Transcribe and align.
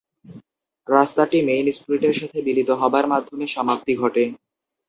রাস্তাটি 0.87 1.37
মেইন 1.47 1.67
স্ট্রিটের 1.71 2.15
সাথে 2.19 2.37
মিলিত 2.47 2.69
হবার 2.81 3.05
মাধ্যমে 3.07 3.45
সমাপ্তি 3.47 3.93
ঘটে। 3.95 4.23